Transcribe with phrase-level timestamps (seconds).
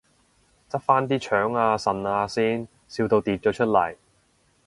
[0.67, 3.95] 執返啲腸啊腎啊先，笑到跌咗出嚟